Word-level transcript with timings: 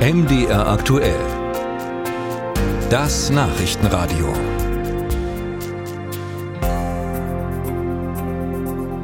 MDR 0.00 0.66
aktuell. 0.66 1.20
Das 2.88 3.28
Nachrichtenradio. 3.28 4.32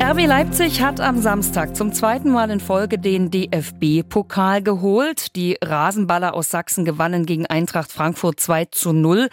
RB 0.03 0.27
Leipzig 0.27 0.81
hat 0.81 1.01
am 1.01 1.21
Samstag 1.21 1.77
zum 1.77 1.93
zweiten 1.93 2.31
Mal 2.31 2.51
in 2.51 2.61
Folge 2.61 2.99
den 2.99 3.31
DFB-Pokal 3.31 4.63
geholt. 4.63 5.37
Die 5.37 5.59
Rasenballer 5.63 6.33
aus 6.33 6.49
Sachsen 6.49 6.87
gewannen 6.87 7.27
gegen 7.27 7.45
Eintracht 7.45 7.93
Frankfurt 7.93 8.41
2 8.41 8.65
zu 8.71 8.95
0. 8.95 9.29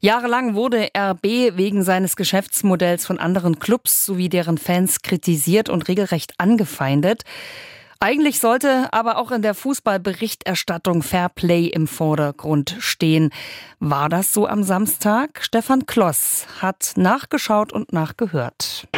Jahrelang 0.00 0.54
wurde 0.54 0.90
RB 0.96 1.56
wegen 1.56 1.82
seines 1.82 2.14
Geschäftsmodells 2.14 3.04
von 3.04 3.18
anderen 3.18 3.58
Clubs 3.58 4.06
sowie 4.06 4.28
deren 4.28 4.56
Fans 4.56 5.02
kritisiert 5.02 5.68
und 5.68 5.88
regelrecht 5.88 6.34
angefeindet. 6.38 7.24
Eigentlich 8.02 8.40
sollte 8.40 8.92
aber 8.92 9.16
auch 9.16 9.30
in 9.30 9.42
der 9.42 9.54
Fußballberichterstattung 9.54 11.04
Fair 11.04 11.28
Play 11.28 11.66
im 11.66 11.86
Vordergrund 11.86 12.74
stehen. 12.80 13.30
War 13.78 14.08
das 14.08 14.32
so 14.32 14.48
am 14.48 14.64
Samstag? 14.64 15.38
Stefan 15.40 15.86
Kloss 15.86 16.48
hat 16.60 16.94
nachgeschaut 16.96 17.72
und 17.72 17.92
nachgehört. 17.92 18.88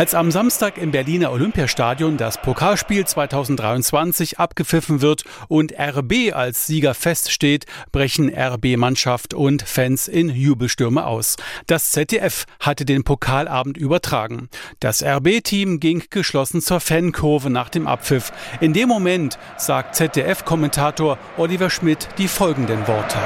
Als 0.00 0.14
am 0.14 0.30
Samstag 0.30 0.78
im 0.78 0.92
Berliner 0.92 1.30
Olympiastadion 1.30 2.16
das 2.16 2.40
Pokalspiel 2.40 3.06
2023 3.06 4.38
abgepfiffen 4.38 5.02
wird 5.02 5.24
und 5.48 5.74
RB 5.78 6.32
als 6.32 6.66
Sieger 6.66 6.94
feststeht, 6.94 7.66
brechen 7.92 8.34
RB-Mannschaft 8.34 9.34
und 9.34 9.60
Fans 9.60 10.08
in 10.08 10.30
Jubelstürme 10.30 11.04
aus. 11.04 11.36
Das 11.66 11.90
ZDF 11.90 12.46
hatte 12.60 12.86
den 12.86 13.04
Pokalabend 13.04 13.76
übertragen. 13.76 14.48
Das 14.78 15.02
RB-Team 15.02 15.80
ging 15.80 16.02
geschlossen 16.08 16.62
zur 16.62 16.80
Fankurve 16.80 17.50
nach 17.50 17.68
dem 17.68 17.86
Abpfiff. 17.86 18.32
In 18.62 18.72
dem 18.72 18.88
Moment 18.88 19.38
sagt 19.58 19.96
ZDF-Kommentator 19.96 21.18
Oliver 21.36 21.68
Schmidt 21.68 22.08
die 22.16 22.28
folgenden 22.28 22.88
Worte. 22.88 23.18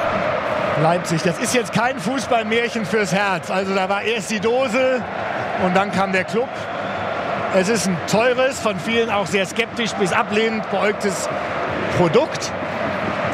Leipzig, 0.82 1.22
das 1.22 1.38
ist 1.38 1.54
jetzt 1.54 1.72
kein 1.72 2.00
Fußballmärchen 2.00 2.84
fürs 2.84 3.12
Herz. 3.12 3.48
Also 3.48 3.76
da 3.76 3.88
war 3.88 4.02
erst 4.02 4.32
die 4.32 4.40
Dose, 4.40 5.04
und 5.62 5.74
dann 5.74 5.90
kam 5.92 6.12
der 6.12 6.24
Club. 6.24 6.48
Es 7.56 7.68
ist 7.68 7.86
ein 7.86 7.96
teures, 8.08 8.58
von 8.58 8.76
vielen 8.80 9.10
auch 9.10 9.28
sehr 9.28 9.46
skeptisch 9.46 9.92
bis 9.92 10.10
ablehnend 10.10 10.68
beäugtes 10.72 11.28
Produkt 11.96 12.50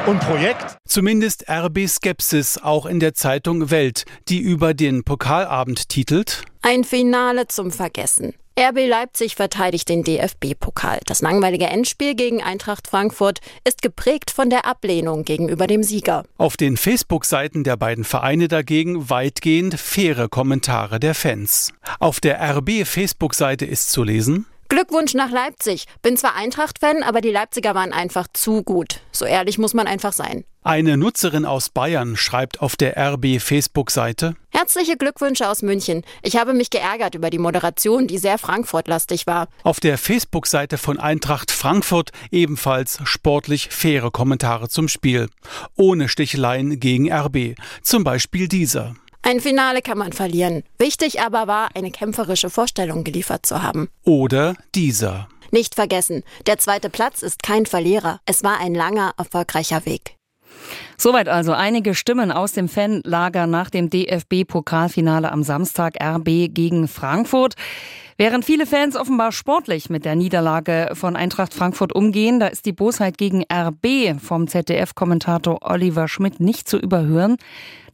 und 0.07 0.21
Projekt. 0.21 0.77
Zumindest 0.87 1.49
RB 1.49 1.89
Skepsis 1.89 2.59
auch 2.59 2.85
in 2.85 3.01
der 3.01 3.15
Zeitung 3.15 3.71
Welt, 3.71 4.05
die 4.29 4.41
über 4.41 4.75
den 4.75 5.05
Pokalabend 5.05 5.89
titelt. 5.89 6.43
Ein 6.61 6.85
Finale 6.85 7.47
zum 7.47 7.71
Vergessen. 7.71 8.35
RB 8.59 8.87
Leipzig 8.89 9.37
verteidigt 9.37 9.89
den 9.89 10.03
DFB-Pokal. 10.05 11.01
Das 11.07 11.23
langweilige 11.23 11.67
Endspiel 11.67 12.15
gegen 12.15 12.43
Eintracht 12.43 12.89
Frankfurt 12.89 13.39
ist 13.65 13.81
geprägt 13.81 14.31
von 14.31 14.51
der 14.51 14.67
Ablehnung 14.67 15.25
gegenüber 15.25 15.67
dem 15.67 15.83
Sieger. 15.83 16.25
Auf 16.37 16.57
den 16.57 16.77
Facebook-Seiten 16.77 17.65
der 17.65 17.77
beiden 17.77 18.05
Vereine 18.05 18.49
dagegen 18.49 19.09
weitgehend 19.09 19.79
faire 19.79 20.29
Kommentare 20.29 21.01
der 21.01 21.15
Fans. 21.15 21.73
Auf 22.01 22.21
der 22.21 22.41
RB-Facebook-Seite 22.57 23.65
ist 23.65 23.93
zu 23.93 24.03
lesen, 24.03 24.47
Glückwunsch 24.71 25.15
nach 25.15 25.33
Leipzig. 25.33 25.87
Bin 26.01 26.17
zwar 26.17 26.37
Eintracht-Fan, 26.37 27.03
aber 27.03 27.21
die 27.21 27.33
Leipziger 27.33 27.75
waren 27.75 27.93
einfach 27.93 28.29
zu 28.33 28.63
gut. 28.63 29.01
So 29.11 29.25
ehrlich 29.25 29.59
muss 29.59 29.75
man 29.75 29.89
einfach 29.89 30.13
sein. 30.13 30.45
Eine 30.63 30.97
Nutzerin 30.97 31.45
aus 31.45 31.71
Bayern 31.71 32.17
schreibt 32.17 32.61
auf 32.61 32.77
der 32.77 32.97
RB 32.97 33.41
Facebook-Seite 33.41 34.37
Herzliche 34.61 34.99
Glückwünsche 34.99 35.49
aus 35.49 35.63
München. 35.63 36.03
Ich 36.23 36.37
habe 36.37 36.53
mich 36.53 36.69
geärgert 36.69 37.15
über 37.15 37.31
die 37.31 37.39
Moderation, 37.39 38.07
die 38.07 38.19
sehr 38.19 38.37
Frankfurt-lastig 38.37 39.27
war. 39.27 39.49
Auf 39.63 39.81
der 39.81 39.97
Facebook-Seite 39.97 40.77
von 40.77 41.01
Eintracht 41.01 41.51
Frankfurt 41.51 42.11
ebenfalls 42.31 42.99
sportlich 43.05 43.71
faire 43.71 44.11
Kommentare 44.11 44.69
zum 44.69 44.89
Spiel. 44.89 45.31
Ohne 45.77 46.11
Sticheleien 46.11 46.79
gegen 46.79 47.11
RB. 47.11 47.55
Zum 47.83 48.05
Beispiel 48.05 48.49
dieser. 48.49 48.97
Ein 49.23 49.41
Finale 49.41 49.81
kann 49.81 49.97
man 49.97 50.13
verlieren. 50.13 50.63
Wichtig 50.77 51.23
aber 51.23 51.47
war, 51.47 51.71
eine 51.75 51.91
kämpferische 51.91 52.51
Vorstellung 52.51 53.03
geliefert 53.03 53.47
zu 53.47 53.63
haben. 53.63 53.89
Oder 54.05 54.57
dieser. 54.75 55.27
Nicht 55.53 55.75
vergessen, 55.75 56.23
der 56.47 56.59
zweite 56.59 56.91
Platz 56.91 57.23
ist 57.23 57.43
kein 57.43 57.65
Verlierer. 57.65 58.21
Es 58.27 58.45
war 58.45 58.61
ein 58.61 58.75
langer, 58.75 59.15
erfolgreicher 59.17 59.87
Weg. 59.87 60.20
Soweit 60.97 61.29
also 61.29 61.53
einige 61.53 61.95
Stimmen 61.95 62.31
aus 62.31 62.53
dem 62.53 62.69
Fanlager 62.69 63.47
nach 63.47 63.71
dem 63.71 63.91
DFB-Pokalfinale 63.91 65.31
am 65.33 65.43
Samstag 65.43 65.95
RB 66.03 66.53
gegen 66.53 66.89
Frankfurt. 66.89 67.55
Während 68.21 68.45
viele 68.45 68.67
Fans 68.67 68.97
offenbar 68.97 69.33
sportlich 69.33 69.89
mit 69.89 70.05
der 70.05 70.15
Niederlage 70.15 70.91
von 70.93 71.17
Eintracht 71.17 71.55
Frankfurt 71.55 71.95
umgehen, 71.95 72.39
da 72.39 72.49
ist 72.49 72.67
die 72.67 72.75
Bosheit 72.75 73.17
gegen 73.17 73.45
RB 73.51 74.21
vom 74.21 74.47
ZDF-Kommentator 74.47 75.61
Oliver 75.63 76.07
Schmidt 76.07 76.39
nicht 76.39 76.69
zu 76.69 76.77
überhören. 76.77 77.39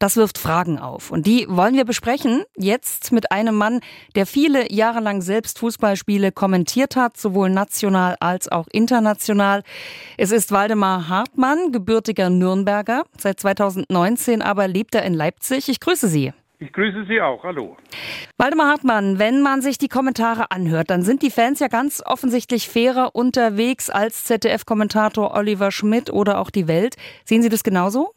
Das 0.01 0.17
wirft 0.17 0.39
Fragen 0.39 0.81
auf. 0.81 1.13
Und 1.13 1.27
die 1.29 1.47
wollen 1.49 1.77
wir 1.77 1.85
besprechen. 1.85 2.43
Jetzt 2.57 3.13
mit 3.13 3.31
einem 3.31 3.55
Mann, 3.55 3.79
der 4.17 4.27
viele 4.27 4.73
Jahre 4.73 4.99
lang 4.99 5.23
selbst 5.23 5.61
Fußballspiele 5.61 6.33
kommentiert 6.33 6.97
hat, 6.97 7.17
sowohl 7.17 7.49
national 7.49 8.17
als 8.19 8.51
auch 8.51 8.67
international. 8.73 9.63
Es 10.17 10.33
ist 10.33 10.51
Waldemar 10.51 11.09
Hartmann, 11.09 11.71
gebürtiger 11.71 12.31
Nürnberger. 12.31 13.05
Seit 13.17 13.39
2019 13.39 14.43
aber 14.43 14.67
lebt 14.67 14.97
er 14.97 15.05
in 15.05 15.15
Leipzig. 15.15 15.69
Ich 15.69 15.79
grüße 15.79 16.09
Sie. 16.09 16.33
Ich 16.59 16.73
grüße 16.73 17.05
Sie 17.07 17.21
auch. 17.21 17.45
Hallo. 17.45 17.77
Waldemar 18.39 18.69
Hartmann, 18.69 19.19
wenn 19.19 19.43
man 19.43 19.61
sich 19.61 19.77
die 19.77 19.89
Kommentare 19.89 20.51
anhört, 20.51 20.89
dann 20.89 21.03
sind 21.03 21.23
die 21.23 21.31
Fans 21.31 21.61
ja 21.61 21.69
ganz 21.69 22.03
offensichtlich 22.05 22.69
fairer 22.69 23.15
unterwegs 23.15 23.91
als 23.91 24.25
ZDF-Kommentator 24.25 25.35
Oliver 25.35 25.71
Schmidt 25.71 26.11
oder 26.11 26.41
auch 26.41 26.51
die 26.51 26.67
Welt. 26.67 26.97
Sehen 27.25 27.43
Sie 27.43 27.51
das 27.51 27.63
genauso? 27.63 28.13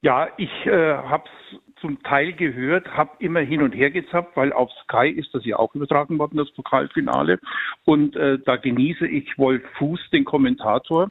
Ja, 0.00 0.28
ich 0.36 0.50
äh, 0.66 0.94
habe 0.96 1.24
es 1.26 1.60
zum 1.80 2.00
Teil 2.04 2.32
gehört, 2.32 2.86
habe 2.96 3.10
immer 3.18 3.40
hin 3.40 3.62
und 3.62 3.72
her 3.72 3.90
gezappt, 3.90 4.36
weil 4.36 4.52
auf 4.52 4.70
Sky 4.84 5.08
ist 5.10 5.34
das 5.34 5.44
ja 5.44 5.56
auch 5.58 5.74
übertragen 5.74 6.18
worden, 6.18 6.36
das 6.36 6.50
Pokalfinale. 6.52 7.40
Und 7.84 8.14
äh, 8.14 8.38
da 8.38 8.56
genieße 8.56 9.06
ich 9.08 9.36
Wolf 9.36 9.62
Fuß, 9.78 10.10
den 10.12 10.24
Kommentator. 10.24 11.08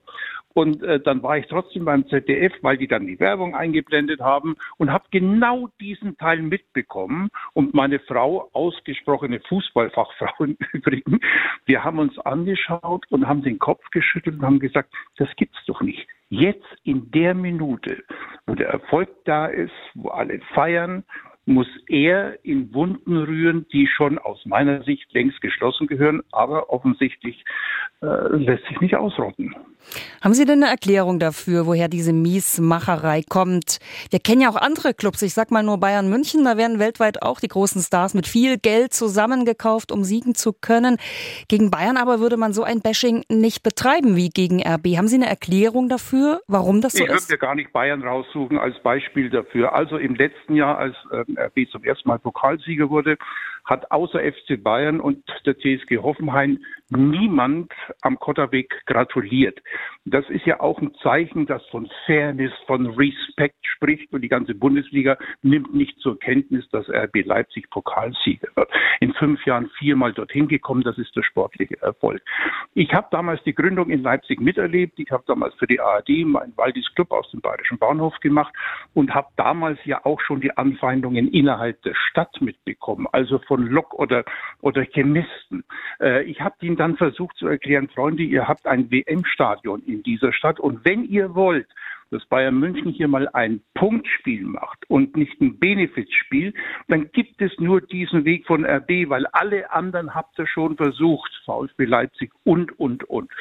Und 0.53 0.84
äh, 0.84 1.00
dann 1.00 1.23
war 1.23 1.38
ich 1.38 1.47
trotzdem 1.47 1.85
beim 1.85 2.07
ZDF, 2.07 2.53
weil 2.62 2.78
die 2.78 2.88
dann 2.88 3.07
die 3.07 3.19
Werbung 3.19 3.56
eingeblendet 3.56 4.19
haben 4.19 4.56
und 4.78 4.91
habe 4.91 5.06
genau 5.12 5.69
diesen 5.79 6.17
Teil 6.17 6.41
mitbekommen. 6.41 7.29
Und 7.53 7.73
meine 7.73 8.00
Frau, 8.00 8.50
ausgesprochene 8.53 9.39
Fußballfachfrau 9.47 10.34
im 10.44 10.57
Übrigen, 10.73 11.19
wir 11.66 11.84
haben 11.84 12.00
uns 12.00 12.17
angeschaut 12.19 13.06
und 13.09 13.28
haben 13.28 13.44
den 13.44 13.59
Kopf 13.59 13.84
geschüttelt 13.91 14.39
und 14.39 14.45
haben 14.45 14.59
gesagt, 14.59 14.94
das 15.17 15.29
gibt's 15.35 15.63
doch 15.66 15.81
nicht. 15.81 16.07
Jetzt 16.29 16.66
in 16.83 17.12
der 17.12 17.33
Minute, 17.33 18.03
wo 18.45 18.56
der 18.56 18.69
Erfolg 18.69 19.09
da 19.25 19.47
ist, 19.47 19.73
wo 19.95 20.09
alle 20.09 20.39
feiern, 20.53 21.03
muss 21.46 21.68
er 21.88 22.44
in 22.46 22.74
Wunden 22.74 23.18
rühren, 23.18 23.66
die 23.74 23.88
schon 23.88 24.19
aus 24.19 24.46
meiner 24.46 24.84
Sicht 24.84 25.12
längst 25.13 25.41
geschlossen 25.41 25.88
gehören, 25.88 26.22
aber 26.31 26.69
offensichtlich 26.69 27.44
äh, 28.02 28.06
lässt 28.35 28.66
sich 28.68 28.79
nicht 28.81 28.96
ausrotten. 28.96 29.56
Haben 30.22 30.34
Sie 30.34 30.46
denn 30.46 30.63
eine 30.63 30.72
Erklärung 30.72 31.19
dafür, 31.19 31.66
woher 31.66 31.88
diese 31.88 32.13
Miesmacherei 32.13 33.24
kommt? 33.28 33.80
Wir 34.12 34.19
kennen 34.19 34.41
ja 34.41 34.50
auch 34.50 34.56
andere 34.56 34.94
Clubs. 34.94 35.22
Ich 35.24 35.34
sag 35.34 35.51
mal 35.51 35.63
nur 35.63 35.80
Bayern 35.80 36.09
München. 36.09 36.46
Da 36.46 36.57
werden 36.57 36.80
weltweit 36.80 37.24
auch 37.24 37.40
die 37.40 37.47
großen 37.47 37.81
Stars 37.81 38.13
mit 38.13 38.28
viel 38.28 38.57
Geld 38.57 38.94
zusammengekauft, 38.94 39.91
um 39.91 40.03
siegen 40.03 40.35
zu 40.35 40.53
können. 40.53 40.97
Gegen 41.47 41.72
Bayern 41.72 41.97
aber 41.97 42.19
würde 42.19 42.38
man 42.38 42.53
so 42.53 42.63
ein 42.63 42.81
Bashing 42.81 43.24
nicht 43.30 43.63
betreiben 43.63 44.16
wie 44.16 44.30
gegen 44.30 44.62
RB. 44.62 44.97
Haben 44.97 45.07
Sie 45.07 45.16
eine 45.16 45.28
Erklärung 45.28 45.90
dafür, 45.90 46.41
warum 46.47 46.81
das 46.81 46.94
so 46.94 47.03
ich 47.03 47.09
ist? 47.09 47.24
Ich 47.24 47.30
würde 47.30 47.41
ja 47.41 47.47
gar 47.47 47.56
nicht 47.56 47.74
Bayern 47.74 48.03
raussuchen 48.03 48.59
als 48.59 48.81
Beispiel 48.84 49.30
dafür. 49.30 49.74
Also 49.74 49.97
im 49.97 50.16
letzten 50.16 50.56
Jahr, 50.56 50.78
als 50.78 50.96
äh, 51.12 51.24
RB 51.38 51.69
zum 51.69 51.84
ersten 51.84 52.09
Mal 52.09 52.19
Pokalsieger 52.19 52.90
wurde, 52.90 53.18
hat 53.66 53.91
außer 53.91 54.19
FC 54.19 54.61
Bayern 54.61 54.99
und 54.99 55.23
der 55.45 55.57
TSG 55.57 55.97
Hoffenheim 55.97 56.59
niemand 56.89 57.72
am 58.01 58.19
Kotterweg 58.19 58.73
gratuliert. 58.85 59.59
Das 60.06 60.30
ist 60.30 60.45
ja 60.45 60.59
auch 60.59 60.80
ein 60.81 60.94
Zeichen, 60.95 61.45
das 61.45 61.65
von 61.68 61.89
Fairness, 62.06 62.51
von 62.68 62.86
Respekt 62.88 63.56
spricht 63.62 64.12
und 64.13 64.21
die 64.21 64.27
ganze 64.30 64.56
Bundesliga 64.56 65.18
nimmt 65.41 65.74
nicht 65.74 65.97
zur 66.00 66.19
Kenntnis, 66.19 66.68
dass 66.69 66.89
RB 66.89 67.25
Leipzig 67.25 67.69
Pokalsieger 67.69 68.50
wird. 68.56 68.69
In 69.00 69.13
fünf 69.13 69.45
Jahren 69.45 69.69
viermal 69.80 70.13
dorthin 70.13 70.47
gekommen, 70.47 70.83
das 70.83 70.97
ist 70.97 71.15
der 71.15 71.24
sportliche 71.24 71.81
Erfolg. 71.81 72.21
Ich 72.74 72.94
habe 72.94 73.07
damals 73.12 73.41
die 73.44 73.56
Gründung 73.56 73.89
in 73.89 74.03
Leipzig 74.03 74.41
miterlebt. 74.41 75.00
Ich 75.00 75.12
habe 75.12 75.24
damals 75.27 75.53
für 75.56 75.68
die 75.68 75.80
ARD 75.80 76.09
meinen 76.25 76.56
Waldis 76.57 76.94
Club 76.95 77.12
aus 77.12 77.30
dem 77.31 77.41
Bayerischen 77.41 77.77
Bahnhof 77.77 78.19
gemacht 78.19 78.53
und 78.94 79.13
habe 79.13 79.27
damals 79.38 79.80
ja 79.86 80.03
auch 80.03 80.19
schon 80.21 80.41
die 80.41 80.56
Anfeindungen 80.57 81.27
innerhalb 81.30 81.81
der 81.83 81.95
Stadt 81.95 82.41
mitbekommen, 82.41 83.07
also 83.12 83.39
von 83.51 83.68
Lok 83.68 83.94
oder, 83.95 84.24
oder 84.62 84.86
Chemisten. 84.86 85.65
Äh, 86.00 86.24
ich 86.24 86.39
habe 86.39 86.56
ihnen 86.62 86.77
dann 86.77 86.95
versucht 86.95 87.36
zu 87.36 87.48
erklären, 87.48 87.89
Freunde, 87.89 88.24
ihr 88.24 88.48
habt 88.48 88.65
ein 88.65 88.89
WM-Stadion 88.89 89.83
in 89.86 90.03
dieser 90.03 90.31
Stadt 90.31 90.57
und 90.62 90.86
wenn 90.86 91.03
ihr 91.03 91.36
wollt, 91.36 91.68
dass 92.12 92.25
Bayern 92.25 92.60
München 92.60 92.92
hier 92.92 93.08
mal 93.08 93.28
ein 93.30 93.62
Punktspiel 93.74 94.44
macht 94.44 94.90
und 94.90 95.16
nicht 95.16 95.40
ein 95.42 95.58
Benefizspiel, 95.58 96.54
dann 96.88 97.10
gibt 97.12 97.42
es 97.42 97.52
nur 97.58 97.81
diesen 97.81 98.25
Weg 98.25 98.46
von 98.46 98.66
RB, 98.66 99.10
weil 99.10 99.25
alle 99.28 99.72
anderen 99.72 100.13
habt 100.13 100.38
ihr 100.38 100.48
schon 100.48 100.75
versucht, 100.75 101.31
VfB 101.46 101.86
Leipzig 101.86 102.31
und, 102.44 102.78
und, 102.80 103.06
und. 103.06 103.31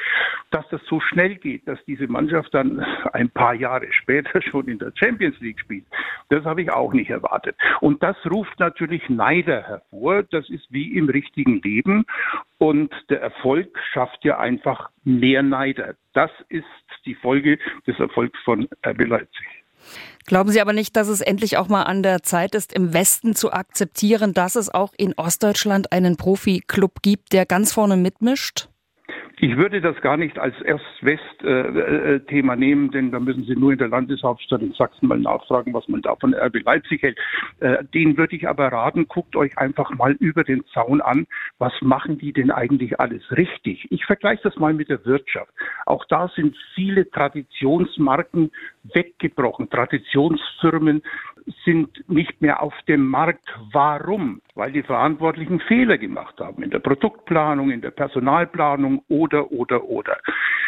Dass 0.51 0.67
das 0.69 0.81
so 0.89 0.99
schnell 0.99 1.35
geht, 1.35 1.67
dass 1.67 1.83
diese 1.85 2.07
Mannschaft 2.07 2.53
dann 2.53 2.79
ein 3.13 3.29
paar 3.29 3.53
Jahre 3.53 3.91
später 3.91 4.41
schon 4.49 4.67
in 4.67 4.79
der 4.79 4.93
Champions 4.95 5.39
League 5.39 5.59
spielt, 5.59 5.85
das 6.29 6.45
habe 6.45 6.61
ich 6.61 6.71
auch 6.71 6.93
nicht 6.93 7.09
erwartet. 7.09 7.55
Und 7.81 8.01
das 8.01 8.15
ruft 8.29 8.59
natürlich 8.59 9.09
Neider 9.09 9.63
hervor. 9.63 10.23
Das 10.23 10.49
ist 10.49 10.65
wie 10.69 10.97
im 10.97 11.09
richtigen 11.09 11.61
Leben. 11.61 12.05
Und 12.61 12.93
der 13.09 13.19
Erfolg 13.21 13.75
schafft 13.91 14.23
ja 14.23 14.37
einfach 14.37 14.91
mehr 15.03 15.41
Neider. 15.41 15.95
Das 16.13 16.29
ist 16.49 16.63
die 17.07 17.15
Folge 17.15 17.57
des 17.87 17.97
Erfolgs 17.97 18.37
von 18.45 18.69
RB 18.85 19.07
Leipzig. 19.07 19.47
Glauben 20.27 20.51
Sie 20.51 20.61
aber 20.61 20.71
nicht, 20.71 20.95
dass 20.95 21.07
es 21.07 21.21
endlich 21.21 21.57
auch 21.57 21.69
mal 21.69 21.81
an 21.81 22.03
der 22.03 22.21
Zeit 22.21 22.53
ist, 22.53 22.71
im 22.71 22.93
Westen 22.93 23.33
zu 23.33 23.51
akzeptieren, 23.51 24.35
dass 24.35 24.55
es 24.55 24.71
auch 24.71 24.93
in 24.95 25.15
Ostdeutschland 25.17 25.91
einen 25.91 26.17
Profi-Club 26.17 27.01
gibt, 27.01 27.33
der 27.33 27.47
ganz 27.47 27.73
vorne 27.73 27.97
mitmischt? 27.97 28.69
Ich 29.43 29.57
würde 29.57 29.81
das 29.81 29.99
gar 30.01 30.17
nicht 30.17 30.37
als 30.37 30.53
Erst-West-Thema 30.61 32.55
nehmen, 32.55 32.91
denn 32.91 33.09
da 33.09 33.19
müssen 33.19 33.43
Sie 33.45 33.55
nur 33.55 33.71
in 33.71 33.79
der 33.79 33.87
Landeshauptstadt 33.87 34.61
in 34.61 34.71
Sachsen 34.73 35.07
mal 35.07 35.17
nachfragen, 35.17 35.73
was 35.73 35.87
man 35.87 36.03
da 36.03 36.15
von 36.15 36.35
RB 36.35 36.63
Leipzig 36.63 37.01
hält. 37.01 37.17
Äh, 37.59 37.83
den 37.85 38.17
würde 38.17 38.35
ich 38.35 38.47
aber 38.47 38.67
raten, 38.67 39.07
guckt 39.07 39.35
euch 39.35 39.57
einfach 39.57 39.89
mal 39.95 40.11
über 40.19 40.43
den 40.43 40.63
Zaun 40.67 41.01
an, 41.01 41.25
was 41.57 41.73
machen 41.81 42.19
die 42.19 42.33
denn 42.33 42.51
eigentlich 42.51 42.99
alles 42.99 43.23
richtig? 43.31 43.87
Ich 43.89 44.05
vergleiche 44.05 44.43
das 44.43 44.57
mal 44.57 44.75
mit 44.75 44.89
der 44.89 45.03
Wirtschaft. 45.05 45.51
Auch 45.87 46.05
da 46.05 46.27
sind 46.35 46.55
viele 46.75 47.09
Traditionsmarken 47.09 48.51
weggebrochen. 48.93 49.71
Traditionsfirmen 49.71 51.01
sind 51.65 52.07
nicht 52.07 52.41
mehr 52.41 52.61
auf 52.61 52.75
dem 52.87 53.07
Markt. 53.07 53.47
Warum? 53.71 54.41
Weil 54.55 54.71
die 54.71 54.83
Verantwortlichen 54.83 55.59
Fehler 55.61 55.97
gemacht 55.97 56.39
haben 56.39 56.61
in 56.63 56.71
der 56.71 56.79
Produktplanung, 56.79 57.71
in 57.71 57.81
der 57.81 57.91
Personalplanung 57.91 59.03
oder, 59.07 59.51
oder, 59.51 59.83
oder. 59.85 60.17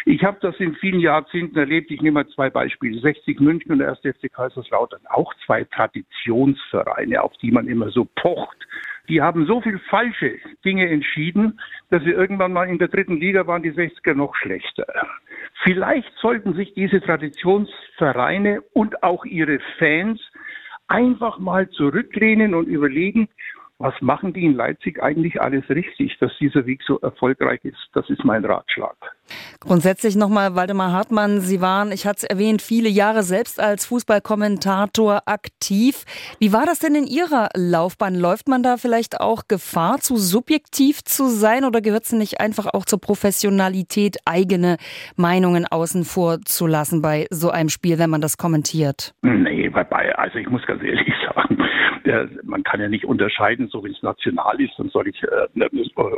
Ich 0.05 0.23
habe 0.23 0.37
das 0.41 0.55
in 0.59 0.75
vielen 0.75 0.99
Jahrzehnten 0.99 1.57
erlebt. 1.57 1.91
Ich 1.91 2.01
nehme 2.01 2.23
mal 2.23 2.27
zwei 2.29 2.49
Beispiele. 2.49 2.99
60 2.99 3.39
München 3.39 3.71
und 3.71 3.79
der 3.79 3.89
1. 3.89 3.99
FC 3.99 4.31
Kaiserslautern. 4.31 5.01
Auch 5.09 5.33
zwei 5.45 5.63
Traditionsvereine, 5.65 7.21
auf 7.21 7.33
die 7.41 7.51
man 7.51 7.67
immer 7.67 7.89
so 7.89 8.05
pocht. 8.15 8.57
Die 9.09 9.21
haben 9.21 9.45
so 9.45 9.61
viel 9.61 9.79
falsche 9.89 10.37
Dinge 10.63 10.89
entschieden, 10.89 11.59
dass 11.89 12.05
wir 12.05 12.15
irgendwann 12.15 12.53
mal 12.53 12.69
in 12.69 12.79
der 12.79 12.87
dritten 12.87 13.17
Liga 13.17 13.45
waren, 13.47 13.63
die 13.63 13.73
60er 13.73 14.13
noch 14.13 14.33
schlechter. 14.35 14.85
Vielleicht 15.63 16.11
sollten 16.21 16.53
sich 16.53 16.73
diese 16.73 17.01
Traditionsvereine 17.01 18.61
und 18.73 19.03
auch 19.03 19.25
ihre 19.25 19.59
Fans 19.77 20.21
einfach 20.87 21.39
mal 21.39 21.69
zurücklehnen 21.69 22.53
und 22.53 22.67
überlegen, 22.67 23.29
was 23.83 24.01
machen 24.01 24.31
die 24.31 24.45
in 24.45 24.53
Leipzig 24.53 25.03
eigentlich 25.03 25.41
alles 25.41 25.67
richtig, 25.69 26.17
dass 26.19 26.31
dieser 26.39 26.65
Weg 26.65 26.81
so 26.87 26.99
erfolgreich 27.01 27.59
ist? 27.65 27.89
Das 27.91 28.09
ist 28.09 28.23
mein 28.23 28.45
Ratschlag. 28.45 28.95
Grundsätzlich 29.59 30.15
nochmal, 30.15 30.55
Waldemar 30.55 30.91
Hartmann, 30.91 31.39
Sie 31.39 31.61
waren, 31.61 31.91
ich 31.91 32.05
hatte 32.05 32.17
es 32.17 32.23
erwähnt, 32.23 32.61
viele 32.61 32.89
Jahre 32.89 33.23
selbst 33.23 33.59
als 33.59 33.85
Fußballkommentator 33.85 35.21
aktiv. 35.25 36.03
Wie 36.39 36.51
war 36.51 36.65
das 36.65 36.79
denn 36.79 36.95
in 36.95 37.07
Ihrer 37.07 37.49
Laufbahn? 37.55 38.15
Läuft 38.15 38.47
man 38.47 38.63
da 38.63 38.77
vielleicht 38.77 39.21
auch 39.21 39.43
Gefahr, 39.47 39.99
zu 39.99 40.17
subjektiv 40.17 41.03
zu 41.03 41.27
sein 41.27 41.63
oder 41.63 41.81
gehört 41.81 42.03
es 42.03 42.11
nicht 42.11 42.41
einfach 42.41 42.67
auch 42.73 42.85
zur 42.85 42.99
Professionalität, 42.99 44.17
eigene 44.25 44.77
Meinungen 45.15 45.65
außen 45.65 46.03
vor 46.03 46.41
zu 46.41 46.67
lassen 46.67 47.01
bei 47.01 47.27
so 47.29 47.49
einem 47.49 47.69
Spiel, 47.69 47.99
wenn 47.99 48.09
man 48.09 48.21
das 48.21 48.37
kommentiert? 48.37 49.13
Nee, 49.21 49.69
bei, 49.69 50.15
also 50.15 50.37
ich 50.37 50.49
muss 50.49 50.65
ganz 50.65 50.83
ehrlich 50.83 51.13
sagen, 51.33 51.57
man 52.43 52.63
kann 52.63 52.81
ja 52.81 52.89
nicht 52.89 53.05
unterscheiden, 53.05 53.67
so 53.69 53.83
wenn 53.83 53.91
es 53.91 54.03
national 54.03 54.59
ist, 54.59 54.73
dann 54.77 54.89
soll 54.89 55.07
ich 55.07 55.23
äh, 55.23 55.47
ne, 55.53 55.69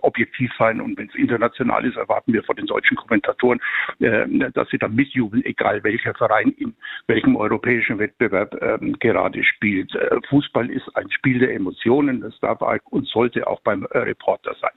objektiv 0.01 0.51
sein 0.58 0.81
und 0.81 0.98
wenn 0.98 1.08
es 1.08 1.16
international 1.16 1.86
ist, 1.86 1.96
erwarten 1.96 2.34
wir 2.34 2.44
von 2.44 2.56
den 2.56 2.66
deutschen 2.66 2.94
Kommentatoren, 2.95 3.59
äh, 4.00 4.25
dass 4.51 4.69
sie 4.69 4.77
dann 4.77 4.95
mitjubeln, 4.95 5.44
egal 5.45 5.83
welcher 5.83 6.13
Verein 6.13 6.50
in 6.57 6.75
welchem 7.07 7.36
europäischen 7.36 8.00
Wettbewerb 8.00 8.53
äh, 8.62 8.77
gerade 9.00 9.44
spielt. 9.44 9.94
Äh, 9.95 10.19
Fußball 10.30 10.69
ist 10.69 10.89
ein 10.95 11.09
Spiel 11.12 11.39
der 11.39 11.53
Emotionen, 11.53 12.21
das 12.21 12.39
darf 12.39 12.62
und 12.89 13.07
sollte 13.07 13.47
auch 13.47 13.59
beim 13.62 13.86
äh, 13.92 13.97
Reporter 14.00 14.56
sein. 14.59 14.71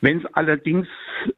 Wenn 0.00 0.18
es 0.18 0.34
allerdings 0.34 0.88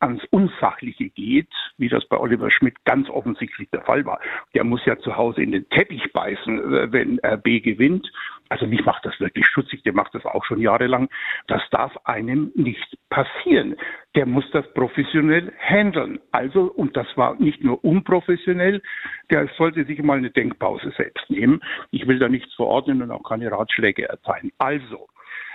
ans 0.00 0.22
Unsachliche 0.30 1.08
geht, 1.10 1.48
wie 1.78 1.88
das 1.88 2.06
bei 2.06 2.16
Oliver 2.16 2.50
Schmidt 2.50 2.76
ganz 2.84 3.08
offensichtlich 3.08 3.68
der 3.70 3.82
Fall 3.82 4.04
war, 4.04 4.20
der 4.54 4.64
muss 4.64 4.84
ja 4.86 4.98
zu 4.98 5.16
Hause 5.16 5.42
in 5.42 5.52
den 5.52 5.68
Teppich 5.70 6.12
beißen, 6.12 6.92
wenn 6.92 7.18
RB 7.24 7.62
gewinnt. 7.62 8.10
Also 8.50 8.66
mich 8.66 8.84
macht 8.84 9.06
das 9.06 9.18
wirklich 9.20 9.46
schutzig, 9.46 9.84
der 9.84 9.92
macht 9.92 10.12
das 10.14 10.26
auch 10.26 10.44
schon 10.44 10.60
jahrelang. 10.60 11.08
Das 11.46 11.62
darf 11.70 11.96
einem 12.04 12.50
nicht 12.56 12.98
passieren. 13.08 13.76
Der 14.16 14.26
muss 14.26 14.44
das 14.50 14.70
professionell 14.74 15.52
handeln. 15.58 16.18
Also, 16.32 16.62
und 16.62 16.96
das 16.96 17.06
war 17.16 17.36
nicht 17.36 17.62
nur 17.62 17.82
unprofessionell, 17.84 18.82
der 19.30 19.48
sollte 19.56 19.84
sich 19.84 20.02
mal 20.02 20.18
eine 20.18 20.30
Denkpause 20.30 20.92
selbst 20.96 21.30
nehmen. 21.30 21.62
Ich 21.92 22.08
will 22.08 22.18
da 22.18 22.28
nichts 22.28 22.52
verordnen 22.54 23.02
und 23.02 23.12
auch 23.12 23.22
keine 23.22 23.52
Ratschläge 23.52 24.08
erteilen. 24.08 24.50
Also, 24.58 25.06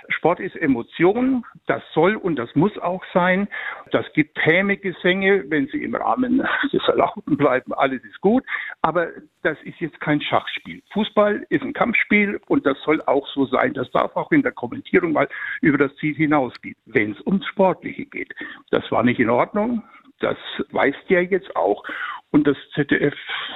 Sport 0.08 0.40
ist 0.40 0.56
Emotion, 0.56 1.44
das 1.66 1.82
soll 1.92 2.16
und 2.16 2.36
das 2.36 2.54
muss 2.54 2.76
auch 2.78 3.02
sein. 3.12 3.48
Das 3.90 4.04
gibt 4.12 4.38
Hämegesänge, 4.44 5.44
wenn 5.48 5.66
sie 5.68 5.82
im 5.82 5.94
Rahmen 5.94 6.38
des 6.72 6.82
Erlaubten 6.86 7.36
bleiben, 7.36 7.72
alles 7.74 8.02
ist 8.04 8.20
gut. 8.20 8.44
Aber 8.82 9.08
das 9.42 9.58
ist 9.62 9.80
jetzt 9.80 10.00
kein 10.00 10.20
Schachspiel. 10.20 10.82
Fußball 10.92 11.46
ist 11.50 11.62
ein 11.62 11.72
Kampfspiel 11.72 12.40
und 12.48 12.66
das 12.66 12.80
soll 12.82 13.02
auch 13.06 13.26
so 13.28 13.46
sein. 13.46 13.74
Das 13.74 13.90
darf 13.90 14.16
auch 14.16 14.30
in 14.32 14.42
der 14.42 14.52
Kommentierung 14.52 15.12
mal 15.12 15.28
über 15.60 15.78
das 15.78 15.94
Ziel 15.96 16.14
hinausgehen, 16.14 16.76
wenn 16.86 17.12
es 17.12 17.20
ums 17.26 17.46
Sportliche 17.46 18.06
geht. 18.06 18.34
Das 18.70 18.90
war 18.90 19.02
nicht 19.02 19.20
in 19.20 19.30
Ordnung. 19.30 19.82
Das 20.20 20.36
weiß 20.70 20.94
der 21.10 21.24
jetzt 21.24 21.54
auch. 21.56 21.84
Und 22.36 22.46
das 22.46 22.58
ZDF 22.74 23.14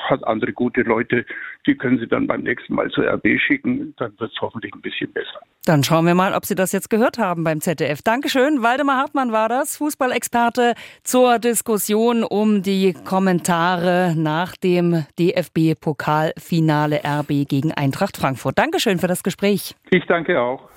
hat 0.09 0.27
andere 0.27 0.55
gute 0.55 0.81
Leute, 0.81 1.27
die 1.67 1.75
können 1.75 1.99
Sie 1.99 2.07
dann 2.07 2.27
beim 2.27 2.41
nächsten 2.41 2.75
Mal 2.75 2.89
zur 2.89 3.05
RB 3.05 3.39
schicken. 3.39 3.93
Dann 3.99 4.19
wird 4.19 4.33
es 4.33 4.41
hoffentlich 4.41 4.73
ein 4.73 4.81
bisschen 4.81 5.13
besser. 5.13 5.39
Dann 5.67 5.85
schauen 5.85 6.07
wir 6.07 6.15
mal, 6.15 6.33
ob 6.33 6.47
Sie 6.47 6.55
das 6.55 6.73
jetzt 6.73 6.89
gehört 6.89 7.19
haben 7.19 7.45
beim 7.45 7.61
ZDF. 7.61 8.01
Dankeschön. 8.01 8.63
Waldemar 8.63 8.97
Hartmann 8.97 9.33
war 9.33 9.51
das, 9.51 9.77
Fußballexperte 9.77 10.73
zur 11.03 11.39
Diskussion 11.39 12.25
um 12.25 12.63
die 12.63 12.95
Kommentare 12.95 14.15
nach 14.17 14.57
dem 14.57 15.05
DFB-Pokalfinale 15.19 17.03
RB 17.05 17.47
gegen 17.47 17.73
Eintracht 17.73 18.17
Frankfurt. 18.17 18.59
Dankeschön 18.59 18.99
für 18.99 19.09
das 19.09 19.23
Gespräch. 19.23 19.75
Ich 19.91 20.07
danke 20.07 20.41
auch. 20.41 20.71